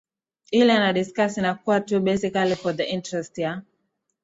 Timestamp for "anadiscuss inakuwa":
0.73-1.81